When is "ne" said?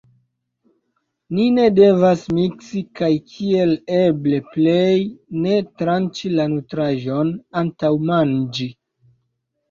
1.55-1.65, 5.43-5.59